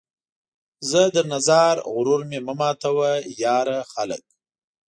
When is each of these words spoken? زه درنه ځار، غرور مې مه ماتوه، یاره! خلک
زه 0.89 1.01
درنه 1.13 1.39
ځار، 1.47 1.75
غرور 1.93 2.21
مې 2.29 2.39
مه 2.45 2.53
ماتوه، 2.61 3.11
یاره! 3.43 3.79
خلک 3.93 4.23